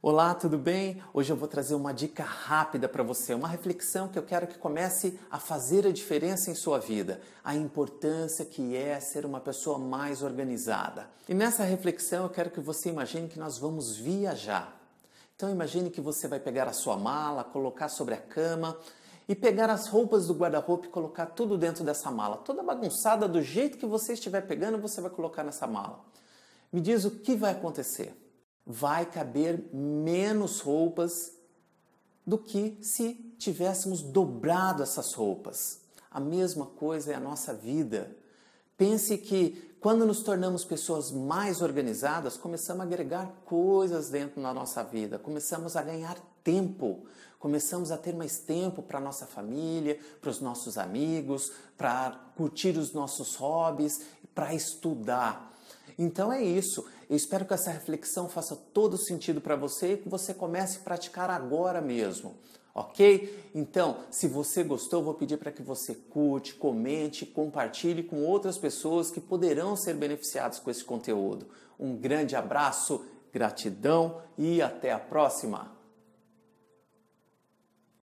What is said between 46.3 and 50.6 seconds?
tempo, começamos a ter mais tempo para nossa família, para os